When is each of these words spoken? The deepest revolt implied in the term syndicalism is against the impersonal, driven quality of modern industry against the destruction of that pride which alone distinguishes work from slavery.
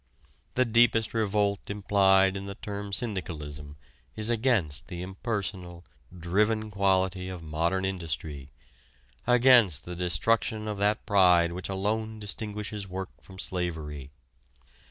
The 0.55 0.65
deepest 0.65 1.13
revolt 1.13 1.69
implied 1.69 2.35
in 2.35 2.47
the 2.47 2.55
term 2.55 2.91
syndicalism 2.91 3.77
is 4.15 4.31
against 4.31 4.87
the 4.87 5.03
impersonal, 5.03 5.85
driven 6.11 6.71
quality 6.71 7.29
of 7.29 7.43
modern 7.43 7.85
industry 7.85 8.49
against 9.27 9.85
the 9.85 9.95
destruction 9.95 10.67
of 10.67 10.79
that 10.79 11.05
pride 11.05 11.51
which 11.51 11.69
alone 11.69 12.17
distinguishes 12.19 12.87
work 12.87 13.11
from 13.21 13.37
slavery. 13.37 14.09